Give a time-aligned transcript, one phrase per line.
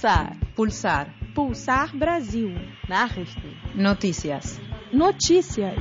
[0.00, 0.54] Pulsar.
[0.56, 1.14] Pulsar.
[1.34, 2.56] Pulsar Brasil.
[2.88, 3.52] Nachrichten.
[3.74, 4.58] Noticias.
[4.92, 5.76] Notícias.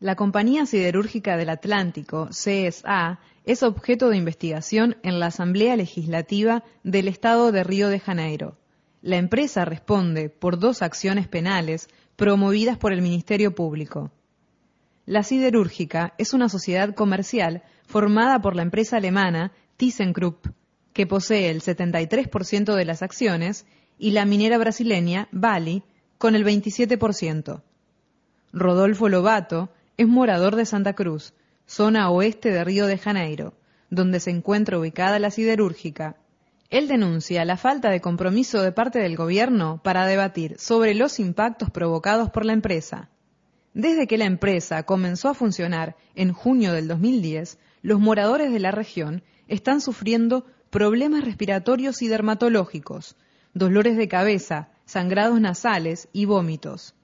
[0.00, 7.06] La Compañía Siderúrgica del Atlántico, CSA, es objeto de investigación en la Asamblea Legislativa del
[7.06, 8.58] Estado de Río de Janeiro.
[9.00, 14.10] La empresa responde por dos acciones penales promovidas por el Ministerio Público.
[15.10, 20.46] La siderúrgica es una sociedad comercial formada por la empresa alemana ThyssenKrupp,
[20.92, 23.66] que posee el 73% de las acciones,
[23.98, 25.82] y la minera brasileña Vale,
[26.16, 27.60] con el 27%.
[28.52, 31.34] Rodolfo Lobato es morador de Santa Cruz,
[31.66, 33.54] zona oeste de Río de Janeiro,
[33.90, 36.18] donde se encuentra ubicada la siderúrgica.
[36.68, 41.68] Él denuncia la falta de compromiso de parte del gobierno para debatir sobre los impactos
[41.72, 43.10] provocados por la empresa.
[43.74, 48.72] Desde que la empresa comenzó a funcionar en junio del 2010, los moradores de la
[48.72, 53.16] región están sufriendo problemas respiratorios y dermatológicos,
[53.54, 56.94] dolores de cabeza, sangrados nasales y vómitos.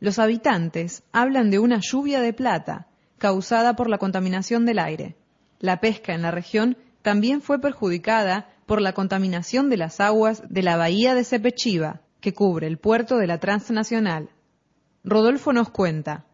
[0.00, 5.16] Los habitantes hablan de una lluvia de plata causada por la contaminación del aire.
[5.58, 10.62] La pesca en la región también fue perjudicada por la contaminación de las aguas de
[10.62, 14.28] la bahía de Sepechiva, que cubre el puerto de la transnacional.
[15.08, 16.26] Rodolfo nos cuenta.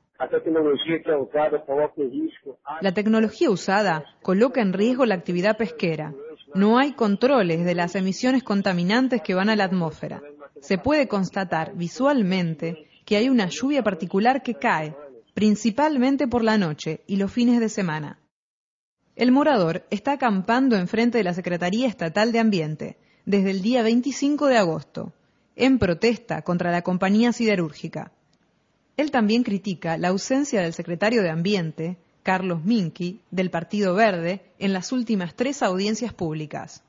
[2.81, 6.15] La tecnología usada coloca en riesgo la actividad pesquera.
[6.55, 10.23] No hay controles de las emisiones contaminantes que van a la atmósfera.
[10.61, 14.97] Se puede constatar visualmente que hay una lluvia particular que cae,
[15.35, 18.21] principalmente por la noche y los fines de semana.
[19.17, 24.47] El morador está acampando enfrente de la Secretaría Estatal de Ambiente desde el día 25
[24.47, 25.13] de agosto,
[25.57, 28.13] en protesta contra la compañía siderúrgica.
[28.97, 34.73] Él también critica la ausencia del secretario de Ambiente, Carlos Minki, del Partido Verde, en
[34.73, 36.85] las últimas tres audiencias públicas.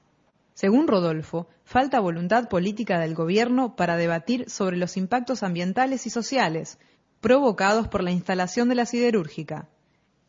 [0.54, 6.78] Según Rodolfo, falta voluntad política del gobierno para debatir sobre los impactos ambientales y sociales
[7.22, 9.69] provocados por la instalación de la siderúrgica.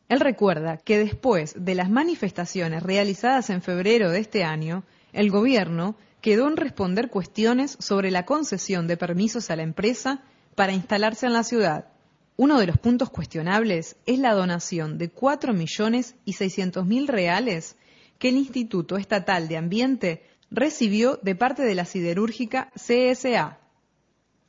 [0.09, 5.97] Él recuerda que después de las manifestaciones realizadas en febrero de este año, el gobierno
[6.21, 10.23] quedó en responder cuestiones sobre la concesión de permisos a la empresa
[10.55, 11.89] para instalarse en la ciudad.
[12.37, 17.77] Uno de los puntos cuestionables es la donación de 4 millones y 600 mil reales
[18.19, 23.59] que el Instituto Estatal de Ambiente recibió de parte de la siderúrgica CSA.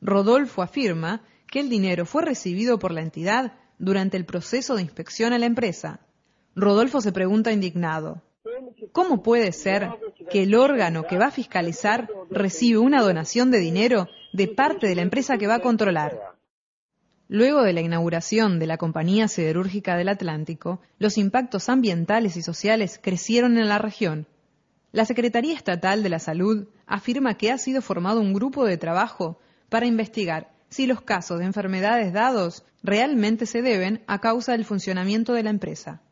[0.00, 5.32] Rodolfo afirma que el dinero fue recibido por la entidad durante el proceso de inspección
[5.32, 6.00] a la empresa.
[6.54, 8.22] Rodolfo se pregunta indignado,
[8.92, 9.90] ¿cómo puede ser
[10.30, 14.94] que el órgano que va a fiscalizar recibe una donación de dinero de parte de
[14.94, 16.36] la empresa que va a controlar.
[17.26, 23.00] Luego de la inauguración de la Compañía Siderúrgica del Atlántico, los impactos ambientales y sociales
[23.02, 24.26] crecieron en la región.
[24.92, 29.40] La Secretaría Estatal de la Salud afirma que ha sido formado un grupo de trabajo
[29.70, 35.32] para investigar si los casos de enfermedades dados realmente se deben a causa del funcionamiento
[35.32, 36.02] de la empresa.